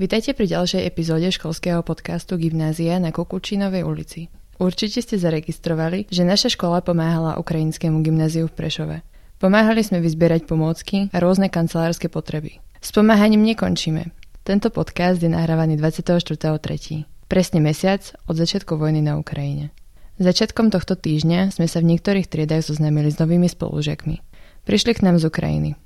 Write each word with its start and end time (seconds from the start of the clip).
Vitajte 0.00 0.32
pri 0.32 0.48
ďalšej 0.48 0.88
epizóde 0.88 1.28
školského 1.28 1.84
podcastu 1.84 2.40
Gymnázia 2.40 2.96
na 2.96 3.12
Kukučinovej 3.12 3.84
ulici. 3.84 4.32
Určite 4.56 5.04
ste 5.04 5.20
zaregistrovali, 5.20 6.08
že 6.08 6.24
naša 6.24 6.56
škola 6.56 6.80
pomáhala 6.80 7.36
ukrajinskému 7.36 8.00
gymnáziu 8.00 8.48
v 8.48 8.56
Prešove. 8.56 8.96
Pomáhali 9.36 9.84
sme 9.84 10.00
vyzbierať 10.00 10.48
pomôcky 10.48 11.12
a 11.12 11.20
rôzne 11.20 11.52
kancelárske 11.52 12.08
potreby. 12.08 12.64
S 12.80 12.96
pomáhaním 12.96 13.44
nekončíme. 13.44 14.08
Tento 14.40 14.72
podcast 14.72 15.20
je 15.20 15.28
nahrávaný 15.28 15.76
24.3. 15.76 17.04
Presne 17.28 17.60
mesiac 17.60 18.00
od 18.24 18.40
začiatku 18.40 18.80
vojny 18.80 19.04
na 19.04 19.20
Ukrajine. 19.20 19.68
Začiatkom 20.16 20.72
tohto 20.72 20.96
týždňa 20.96 21.52
sme 21.52 21.68
sa 21.68 21.84
v 21.84 21.92
niektorých 21.92 22.24
triedách 22.24 22.72
zoznámili 22.72 23.12
s 23.12 23.20
novými 23.20 23.52
spolužiakmi. 23.52 24.16
Prišli 24.64 24.96
k 24.96 25.04
nám 25.04 25.20
z 25.20 25.28
Ukrajiny. 25.28 25.76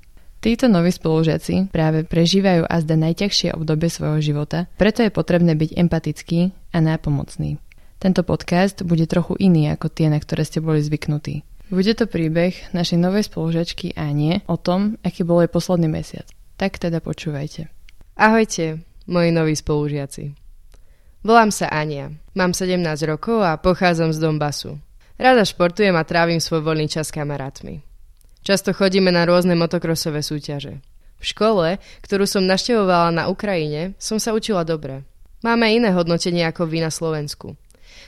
Títo 0.45 0.69
noví 0.69 0.93
spolužiaci 0.93 1.73
práve 1.73 2.05
prežívajú 2.05 2.69
azda 2.69 2.93
najťažšie 2.93 3.57
obdobie 3.57 3.89
svojho 3.89 4.21
života, 4.21 4.69
preto 4.77 5.01
je 5.01 5.09
potrebné 5.09 5.57
byť 5.57 5.73
empatický 5.73 6.53
a 6.69 6.85
nápomocný. 6.85 7.57
Tento 7.97 8.21
podcast 8.21 8.85
bude 8.85 9.09
trochu 9.09 9.41
iný 9.41 9.73
ako 9.73 9.89
tie, 9.89 10.05
na 10.05 10.21
ktoré 10.21 10.45
ste 10.45 10.61
boli 10.61 10.85
zvyknutí. 10.85 11.41
Bude 11.73 11.97
to 11.97 12.05
príbeh 12.05 12.53
našej 12.77 13.01
novej 13.01 13.25
spolužiačky 13.25 13.97
Anie 13.97 14.45
o 14.45 14.53
tom, 14.53 15.01
aký 15.01 15.25
bol 15.25 15.41
jej 15.41 15.49
posledný 15.49 15.89
mesiac. 15.89 16.29
Tak 16.61 16.77
teda 16.77 17.01
počúvajte. 17.01 17.65
Ahojte, 18.13 18.85
moji 19.09 19.33
noví 19.33 19.57
spolužiaci. 19.57 20.37
Volám 21.25 21.49
sa 21.49 21.73
Ania, 21.73 22.13
mám 22.37 22.53
17 22.53 22.85
rokov 23.09 23.41
a 23.41 23.57
pochádzam 23.57 24.13
z 24.13 24.21
Donbasu. 24.21 24.77
Rada 25.17 25.41
športujem 25.41 25.97
a 25.97 26.05
trávim 26.05 26.37
svoj 26.37 26.61
voľný 26.61 26.85
čas 26.85 27.09
s 27.09 27.15
kamarátmi. 27.17 27.94
Často 28.45 28.77
chodíme 28.77 29.09
na 29.09 29.25
rôzne 29.25 29.57
motokrosové 29.57 30.21
súťaže. 30.21 30.77
V 31.17 31.25
škole, 31.33 31.81
ktorú 32.05 32.29
som 32.29 32.45
naštevovala 32.45 33.09
na 33.09 33.23
Ukrajine, 33.25 33.97
som 33.97 34.21
sa 34.21 34.37
učila 34.37 34.61
dobre. 34.61 35.01
Máme 35.41 35.65
iné 35.73 35.89
hodnotenie 35.89 36.45
ako 36.45 36.69
vy 36.69 36.85
na 36.85 36.93
Slovensku. 36.93 37.57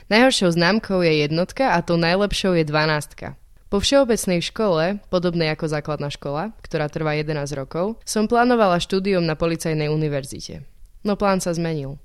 Najhoršou 0.06 0.54
známkou 0.54 1.02
je 1.02 1.26
jednotka 1.26 1.74
a 1.74 1.82
tou 1.82 1.98
najlepšou 1.98 2.54
je 2.54 2.62
dvanástka. 2.62 3.34
Po 3.66 3.82
všeobecnej 3.82 4.38
škole, 4.38 5.02
podobnej 5.10 5.50
ako 5.50 5.66
základná 5.66 6.06
škola, 6.06 6.54
ktorá 6.62 6.86
trvá 6.86 7.18
11 7.18 7.58
rokov, 7.58 7.98
som 8.06 8.30
plánovala 8.30 8.78
štúdium 8.78 9.26
na 9.26 9.34
Policajnej 9.34 9.90
univerzite. 9.90 10.62
No 11.02 11.18
plán 11.18 11.42
sa 11.42 11.50
zmenil. 11.50 11.98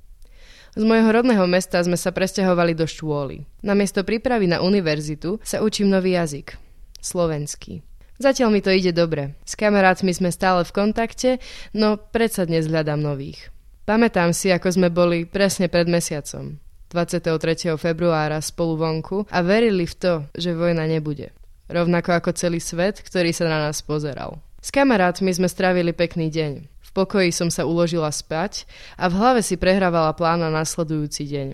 Z 0.73 0.81
mojho 0.81 1.05
rodného 1.05 1.45
mesta 1.45 1.77
sme 1.85 2.01
sa 2.01 2.09
presťahovali 2.09 2.73
do 2.73 2.89
škôly. 2.89 3.45
Namiesto 3.61 4.01
prípravy 4.01 4.49
na 4.49 4.65
univerzitu 4.65 5.37
sa 5.45 5.61
učím 5.61 5.93
nový 5.93 6.17
jazyk. 6.17 6.57
Slovenský. 6.97 7.85
Zatiaľ 8.23 8.55
mi 8.55 8.63
to 8.63 8.71
ide 8.71 8.95
dobre. 8.95 9.35
S 9.43 9.59
kamarátmi 9.59 10.15
sme 10.15 10.31
stále 10.31 10.63
v 10.63 10.71
kontakte, 10.71 11.43
no 11.75 11.99
predsa 11.99 12.47
dnes 12.47 12.71
hľadám 12.71 13.03
nových. 13.03 13.51
Pamätám 13.83 14.31
si, 14.31 14.47
ako 14.47 14.71
sme 14.71 14.87
boli 14.87 15.27
presne 15.27 15.67
pred 15.67 15.91
mesiacom. 15.91 16.55
23. 16.87 17.75
februára 17.75 18.39
spolu 18.39 18.79
vonku 18.79 19.27
a 19.27 19.43
verili 19.43 19.83
v 19.83 19.95
to, 19.99 20.13
že 20.39 20.55
vojna 20.55 20.87
nebude. 20.87 21.35
Rovnako 21.67 22.15
ako 22.15 22.31
celý 22.31 22.63
svet, 22.63 23.03
ktorý 23.03 23.35
sa 23.35 23.43
na 23.51 23.59
nás 23.67 23.83
pozeral. 23.83 24.39
S 24.63 24.71
kamarátmi 24.71 25.27
sme 25.35 25.51
strávili 25.51 25.91
pekný 25.91 26.31
deň. 26.31 26.51
V 26.79 26.89
pokoji 26.95 27.35
som 27.35 27.51
sa 27.51 27.67
uložila 27.67 28.07
spať 28.07 28.63
a 28.95 29.11
v 29.11 29.19
hlave 29.19 29.43
si 29.43 29.59
prehrávala 29.59 30.15
plán 30.15 30.39
na 30.39 30.47
nasledujúci 30.47 31.27
deň. 31.27 31.49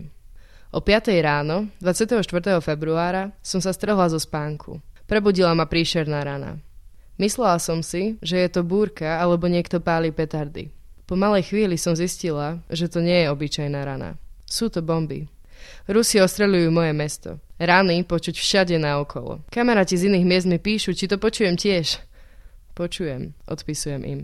O 0.70 0.86
5. 0.86 1.18
ráno, 1.26 1.66
24. 1.82 2.22
februára, 2.62 3.34
som 3.42 3.58
sa 3.58 3.74
strhla 3.74 4.06
zo 4.06 4.22
spánku. 4.22 4.78
Prebudila 5.10 5.58
ma 5.58 5.66
príšerná 5.66 6.22
rana. 6.22 6.62
Myslela 7.18 7.58
som 7.58 7.82
si, 7.82 8.22
že 8.22 8.38
je 8.38 8.50
to 8.54 8.62
búrka 8.62 9.18
alebo 9.18 9.50
niekto 9.50 9.82
páli 9.82 10.14
petardy. 10.14 10.70
Po 11.10 11.18
malej 11.18 11.50
chvíli 11.50 11.82
som 11.82 11.98
zistila, 11.98 12.62
že 12.70 12.86
to 12.86 13.02
nie 13.02 13.26
je 13.26 13.34
obyčajná 13.34 13.82
rana. 13.82 14.22
Sú 14.46 14.70
to 14.70 14.86
bomby. 14.86 15.26
Rusi 15.90 16.22
ostreľujú 16.22 16.70
moje 16.70 16.94
mesto. 16.94 17.42
Rany 17.58 18.06
počuť 18.06 18.38
všade 18.38 18.78
naokolo. 18.78 19.42
Kamaráti 19.50 19.98
z 19.98 20.14
iných 20.14 20.30
miest 20.30 20.48
mi 20.48 20.62
píšu, 20.62 20.94
či 20.94 21.10
to 21.10 21.18
počujem 21.18 21.58
tiež. 21.58 22.00
Počujem, 22.78 23.34
odpisujem 23.50 24.06
im. 24.06 24.22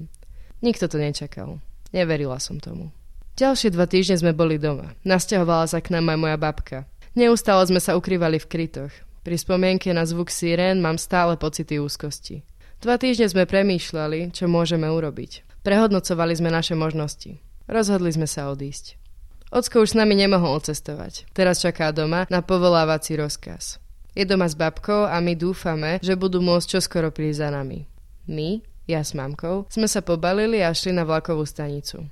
Nikto 0.61 0.85
to 0.85 1.01
nečakal. 1.01 1.59
Neverila 1.91 2.37
som 2.37 2.61
tomu. 2.61 2.93
Ďalšie 3.35 3.73
dva 3.75 3.89
týždne 3.89 4.21
sme 4.21 4.31
boli 4.31 4.55
doma. 4.55 4.95
Nasťahovala 5.03 5.67
sa 5.67 5.83
k 5.83 5.91
nám 5.91 6.13
aj 6.13 6.17
moja 6.21 6.37
babka. 6.39 6.77
Neustále 7.17 7.65
sme 7.67 7.83
sa 7.83 7.99
ukrývali 7.99 8.39
v 8.39 8.47
krytoch. 8.47 8.93
Pri 9.25 9.41
spomienke 9.41 9.89
na 9.89 10.05
zvuk 10.05 10.29
sirén 10.29 10.85
mám 10.85 11.01
stále 11.01 11.33
pocity 11.33 11.81
úzkosti. 11.81 12.45
Dva 12.77 13.01
týždne 13.01 13.25
sme 13.25 13.49
premýšľali, 13.49 14.29
čo 14.29 14.45
môžeme 14.45 14.85
urobiť. 14.85 15.65
Prehodnocovali 15.65 16.37
sme 16.37 16.53
naše 16.53 16.77
možnosti. 16.77 17.41
Rozhodli 17.65 18.13
sme 18.13 18.29
sa 18.29 18.53
odísť. 18.53 19.01
Ocko 19.49 19.81
už 19.81 19.89
s 19.91 19.97
nami 19.97 20.13
nemohol 20.13 20.61
cestovať. 20.61 21.25
Teraz 21.33 21.65
čaká 21.65 21.89
doma 21.89 22.29
na 22.29 22.45
povolávací 22.45 23.17
rozkaz. 23.17 23.81
Je 24.13 24.29
doma 24.29 24.45
s 24.45 24.53
babkou 24.53 25.09
a 25.09 25.17
my 25.17 25.33
dúfame, 25.33 25.97
že 26.05 26.13
budú 26.13 26.37
môcť 26.45 26.77
čoskoro 26.77 27.09
prísť 27.09 27.41
za 27.41 27.49
nami. 27.49 27.89
My, 28.29 28.61
ja 28.85 29.01
s 29.01 29.17
mamkou, 29.17 29.65
sme 29.73 29.89
sa 29.89 30.05
pobalili 30.05 30.61
a 30.61 30.69
šli 30.69 30.93
na 30.93 31.01
vlakovú 31.01 31.49
stanicu. 31.49 32.05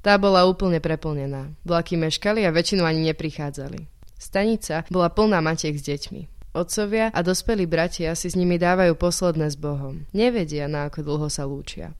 Tá 0.00 0.16
bola 0.16 0.48
úplne 0.48 0.80
preplnená. 0.80 1.52
Vlaky 1.68 2.00
meškali 2.00 2.40
a 2.48 2.54
väčšinu 2.56 2.88
ani 2.88 3.12
neprichádzali. 3.12 3.84
Stanica 4.16 4.88
bola 4.88 5.12
plná 5.12 5.44
matiek 5.44 5.76
s 5.76 5.84
deťmi. 5.84 6.33
Otcovia 6.54 7.10
a 7.10 7.20
dospelí 7.26 7.66
bratia 7.66 8.14
si 8.14 8.30
s 8.30 8.38
nimi 8.38 8.62
dávajú 8.62 8.94
posledné 8.94 9.50
s 9.50 9.58
Bohom. 9.58 10.06
Nevedia, 10.14 10.70
na 10.70 10.86
ako 10.86 11.02
dlho 11.02 11.26
sa 11.26 11.42
lúčia. 11.50 11.98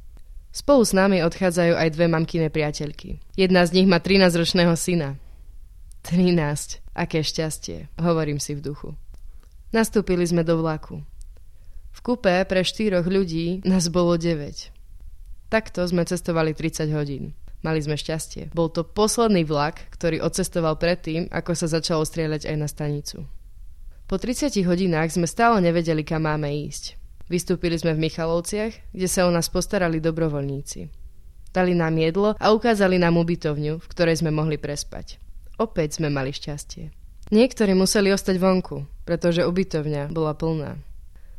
Spolu 0.54 0.86
s 0.86 0.94
nami 0.94 1.18
odchádzajú 1.26 1.74
aj 1.74 1.88
dve 1.90 2.06
mamkine 2.06 2.46
priateľky. 2.46 3.18
Jedna 3.34 3.66
z 3.66 3.74
nich 3.74 3.90
má 3.90 3.98
13-ročného 3.98 4.70
syna. 4.78 5.18
13. 6.06 6.38
Aké 6.94 7.26
šťastie, 7.26 7.90
hovorím 7.98 8.38
si 8.38 8.54
v 8.54 8.62
duchu. 8.62 8.94
Nastúpili 9.74 10.22
sme 10.22 10.46
do 10.46 10.62
vlaku. 10.62 11.02
V 11.90 11.98
kupe 12.06 12.46
pre 12.46 12.62
štyroch 12.62 13.10
ľudí 13.10 13.66
nás 13.66 13.90
bolo 13.90 14.14
9. 14.14 14.70
Takto 15.50 15.82
sme 15.82 16.06
cestovali 16.06 16.54
30 16.54 16.94
hodín. 16.94 17.34
Mali 17.66 17.82
sme 17.82 17.98
šťastie. 17.98 18.54
Bol 18.54 18.70
to 18.70 18.86
posledný 18.86 19.42
vlak, 19.42 19.90
ktorý 19.98 20.22
odcestoval 20.22 20.78
predtým, 20.78 21.26
ako 21.34 21.58
sa 21.58 21.66
začalo 21.66 22.06
strieľať 22.06 22.46
aj 22.46 22.56
na 22.60 22.68
stanicu. 22.70 23.26
Po 24.04 24.20
30 24.20 24.52
hodinách 24.68 25.16
sme 25.16 25.24
stále 25.24 25.64
nevedeli, 25.64 26.04
kam 26.04 26.28
máme 26.28 26.52
ísť. 26.68 27.00
Vystúpili 27.24 27.72
sme 27.80 27.96
v 27.96 28.04
Michalovciach, 28.04 28.92
kde 28.92 29.08
sa 29.08 29.24
o 29.24 29.32
nás 29.32 29.48
postarali 29.48 29.96
dobrovoľníci. 29.96 30.92
Dali 31.56 31.72
nám 31.72 31.96
jedlo 31.96 32.36
a 32.36 32.46
ukázali 32.52 33.00
nám 33.00 33.16
ubytovňu, 33.16 33.80
v 33.80 33.90
ktorej 33.96 34.20
sme 34.20 34.28
mohli 34.28 34.60
prespať. 34.60 35.16
Opäť 35.56 36.02
sme 36.02 36.12
mali 36.12 36.36
šťastie. 36.36 36.92
Niektorí 37.32 37.72
museli 37.72 38.12
ostať 38.12 38.36
vonku, 38.36 38.84
pretože 39.08 39.46
ubytovňa 39.48 40.12
bola 40.12 40.36
plná. 40.36 40.76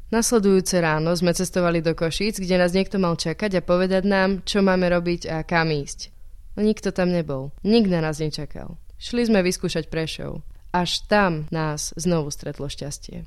Nasledujúce 0.09 0.81
ráno 0.81 1.13
sme 1.13 1.37
cestovali 1.37 1.85
do 1.85 1.93
Košíc, 1.93 2.41
kde 2.41 2.57
nás 2.57 2.73
niekto 2.73 2.97
mal 2.97 3.13
čakať 3.13 3.61
a 3.61 3.65
povedať 3.65 4.09
nám, 4.09 4.41
čo 4.41 4.65
máme 4.65 4.89
robiť 4.89 5.29
a 5.29 5.45
kam 5.45 5.69
ísť. 5.69 6.09
Nikto 6.57 6.89
tam 6.89 7.13
nebol. 7.13 7.53
Nik 7.61 7.85
na 7.91 8.01
nás 8.01 8.17
nečakal. 8.17 8.79
Šli 8.97 9.27
sme 9.27 9.45
vyskúšať 9.45 9.91
Prešov. 9.91 10.41
Až 10.75 11.07
tam 11.07 11.47
nás 11.55 11.95
znovu 11.95 12.27
stretlo 12.35 12.67
šťastie. 12.67 13.23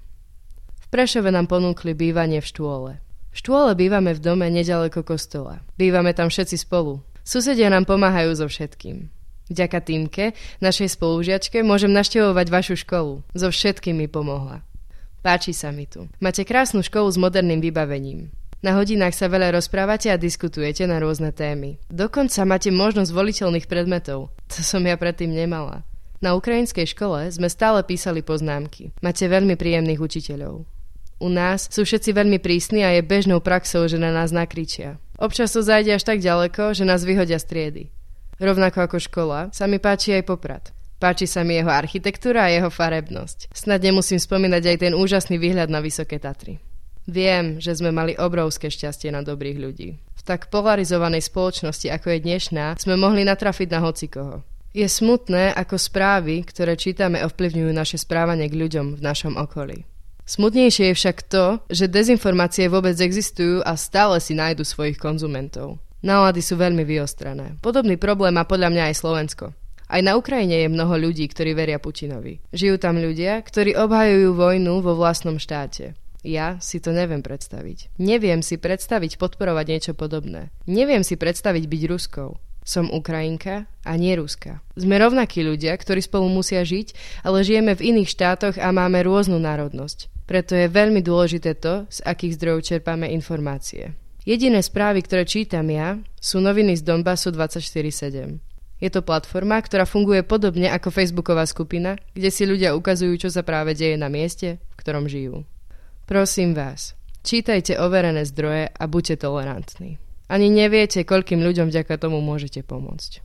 V 0.84 0.86
Prešove 0.92 1.32
nám 1.32 1.48
ponúkli 1.48 1.96
bývanie 1.96 2.44
v 2.44 2.50
štôle. 2.52 2.92
V 3.32 3.36
štôle 3.40 3.72
bývame 3.72 4.12
v 4.12 4.20
dome 4.20 4.52
nedaleko 4.52 5.00
kostola. 5.00 5.64
Bývame 5.80 6.12
tam 6.12 6.28
všetci 6.28 6.68
spolu. 6.68 7.00
Susedia 7.24 7.72
nám 7.72 7.88
pomáhajú 7.88 8.36
so 8.36 8.44
všetkým. 8.52 9.08
Vďaka 9.48 9.80
týmke, 9.80 10.36
našej 10.60 11.00
spolužiačke, 11.00 11.64
môžem 11.64 11.88
naštevovať 11.88 12.46
vašu 12.52 12.76
školu. 12.84 13.24
So 13.32 13.48
všetkým 13.48 13.96
mi 13.96 14.12
pomohla. 14.12 14.60
Páči 15.24 15.56
sa 15.56 15.72
mi 15.72 15.88
tu. 15.88 16.04
Máte 16.20 16.44
krásnu 16.44 16.84
školu 16.84 17.08
s 17.08 17.16
moderným 17.16 17.64
vybavením. 17.64 18.28
Na 18.60 18.76
hodinách 18.76 19.16
sa 19.16 19.32
veľa 19.32 19.56
rozprávate 19.56 20.12
a 20.12 20.20
diskutujete 20.20 20.84
na 20.84 21.00
rôzne 21.00 21.32
témy. 21.32 21.80
Dokonca 21.88 22.44
máte 22.44 22.68
možnosť 22.68 23.08
voliteľných 23.08 23.64
predmetov. 23.64 24.36
To 24.52 24.60
som 24.60 24.84
ja 24.84 25.00
predtým 25.00 25.32
nemala. 25.32 25.87
Na 26.18 26.34
ukrajinskej 26.34 26.98
škole 26.98 27.30
sme 27.30 27.46
stále 27.46 27.86
písali 27.86 28.26
poznámky. 28.26 28.90
Máte 28.98 29.30
veľmi 29.30 29.54
príjemných 29.54 30.02
učiteľov. 30.02 30.66
U 31.18 31.28
nás 31.30 31.66
sú 31.70 31.82
všetci 31.82 32.10
veľmi 32.14 32.38
prísni 32.42 32.82
a 32.82 32.94
je 32.94 33.02
bežnou 33.02 33.38
praxou, 33.42 33.86
že 33.86 33.98
na 33.98 34.10
nás 34.10 34.34
nakričia. 34.34 34.98
Občas 35.18 35.50
to 35.50 35.62
zajde 35.62 35.98
až 35.98 36.02
tak 36.06 36.18
ďaleko, 36.22 36.74
že 36.74 36.86
nás 36.86 37.02
vyhodia 37.02 37.42
z 37.42 37.46
triedy. 37.46 37.84
Rovnako 38.38 38.86
ako 38.86 38.98
škola, 39.02 39.50
sa 39.50 39.66
mi 39.66 39.82
páči 39.82 40.14
aj 40.14 40.30
poprad. 40.30 40.70
Páči 40.98 41.30
sa 41.30 41.46
mi 41.46 41.58
jeho 41.58 41.70
architektúra 41.70 42.46
a 42.46 42.54
jeho 42.54 42.70
farebnosť. 42.70 43.50
Snad 43.54 43.82
nemusím 43.82 44.18
spomínať 44.18 44.62
aj 44.74 44.76
ten 44.78 44.92
úžasný 44.94 45.38
výhľad 45.38 45.70
na 45.70 45.78
Vysoké 45.78 46.18
Tatry. 46.18 46.58
Viem, 47.06 47.62
že 47.62 47.78
sme 47.78 47.94
mali 47.94 48.18
obrovské 48.18 48.70
šťastie 48.70 49.14
na 49.14 49.22
dobrých 49.22 49.58
ľudí. 49.58 49.98
V 50.18 50.22
tak 50.22 50.50
polarizovanej 50.50 51.26
spoločnosti, 51.30 51.86
ako 51.90 52.14
je 52.14 52.18
dnešná, 52.26 52.78
sme 52.78 52.98
mohli 52.98 53.22
natrafiť 53.22 53.68
na 53.70 53.80
hocikoho. 53.82 54.42
Je 54.78 54.86
smutné, 54.86 55.50
ako 55.58 55.74
správy, 55.74 56.46
ktoré 56.46 56.78
čítame, 56.78 57.18
ovplyvňujú 57.26 57.74
naše 57.74 57.98
správanie 57.98 58.46
k 58.46 58.54
ľuďom 58.54 58.94
v 58.94 59.00
našom 59.02 59.34
okolí. 59.34 59.82
Smutnejšie 60.22 60.94
je 60.94 60.98
však 61.02 61.18
to, 61.26 61.58
že 61.66 61.90
dezinformácie 61.90 62.70
vôbec 62.70 62.94
existujú 62.94 63.58
a 63.66 63.74
stále 63.74 64.22
si 64.22 64.38
nájdu 64.38 64.62
svojich 64.62 64.94
konzumentov. 64.94 65.82
Nálady 66.06 66.46
sú 66.46 66.54
veľmi 66.54 66.86
vyostrané. 66.86 67.58
Podobný 67.58 67.98
problém 67.98 68.38
má 68.38 68.46
podľa 68.46 68.70
mňa 68.70 68.82
aj 68.94 69.02
Slovensko. 69.02 69.50
Aj 69.90 69.98
na 69.98 70.14
Ukrajine 70.14 70.62
je 70.62 70.70
mnoho 70.70 70.94
ľudí, 70.94 71.26
ktorí 71.26 71.58
veria 71.58 71.82
Putinovi. 71.82 72.38
Žijú 72.54 72.78
tam 72.78 73.02
ľudia, 73.02 73.42
ktorí 73.42 73.74
obhajujú 73.74 74.30
vojnu 74.30 74.78
vo 74.78 74.94
vlastnom 74.94 75.42
štáte. 75.42 75.98
Ja 76.22 76.54
si 76.62 76.78
to 76.78 76.94
neviem 76.94 77.26
predstaviť. 77.26 77.98
Neviem 77.98 78.46
si 78.46 78.54
predstaviť 78.54 79.18
podporovať 79.18 79.66
niečo 79.74 79.92
podobné. 79.98 80.54
Neviem 80.70 81.02
si 81.02 81.18
predstaviť 81.18 81.66
byť 81.66 81.82
Ruskou. 81.90 82.38
Som 82.68 82.92
Ukrajinka 82.92 83.64
a 83.64 83.92
nie 83.96 84.12
Ruska. 84.12 84.60
Sme 84.76 85.00
rovnakí 85.00 85.40
ľudia, 85.40 85.72
ktorí 85.72 86.04
spolu 86.04 86.28
musia 86.28 86.60
žiť, 86.60 86.92
ale 87.24 87.40
žijeme 87.40 87.72
v 87.72 87.96
iných 87.96 88.12
štátoch 88.12 88.60
a 88.60 88.68
máme 88.68 89.00
rôznu 89.00 89.40
národnosť. 89.40 90.12
Preto 90.28 90.52
je 90.52 90.68
veľmi 90.68 91.00
dôležité 91.00 91.56
to, 91.56 91.88
z 91.88 92.04
akých 92.04 92.36
zdrojov 92.36 92.60
čerpáme 92.68 93.08
informácie. 93.08 93.96
Jediné 94.28 94.60
správy, 94.60 95.00
ktoré 95.00 95.24
čítam 95.24 95.64
ja, 95.72 95.96
sú 96.20 96.44
noviny 96.44 96.76
z 96.76 96.84
Donbasu 96.84 97.32
24.7. 97.32 98.36
Je 98.84 98.90
to 98.92 99.00
platforma, 99.00 99.56
ktorá 99.64 99.88
funguje 99.88 100.20
podobne 100.20 100.68
ako 100.68 100.92
facebooková 100.92 101.48
skupina, 101.48 101.96
kde 102.12 102.28
si 102.28 102.44
ľudia 102.44 102.76
ukazujú, 102.76 103.16
čo 103.16 103.32
sa 103.32 103.40
práve 103.40 103.72
deje 103.72 103.96
na 103.96 104.12
mieste, 104.12 104.60
v 104.60 104.74
ktorom 104.76 105.08
žijú. 105.08 105.48
Prosím 106.04 106.52
vás, 106.52 106.92
čítajte 107.24 107.80
overené 107.80 108.28
zdroje 108.28 108.68
a 108.68 108.84
buďte 108.84 109.24
tolerantní. 109.24 109.96
Ani 110.28 110.52
neviete, 110.52 111.02
koľkým 111.08 111.40
ľuďom 111.40 111.72
vďaka 111.72 111.96
tomu 111.96 112.20
môžete 112.20 112.60
pomôcť. 112.62 113.24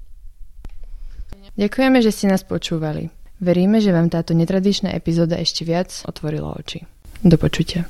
Ďakujeme, 1.53 2.01
že 2.01 2.09
ste 2.09 2.31
nás 2.31 2.41
počúvali. 2.41 3.13
Veríme, 3.37 3.77
že 3.83 3.93
vám 3.93 4.09
táto 4.09 4.33
netradičná 4.33 4.95
epizóda 4.95 5.37
ešte 5.37 5.67
viac 5.67 5.91
otvorila 6.07 6.55
oči. 6.57 6.87
Do 7.21 7.37
počutia. 7.37 7.85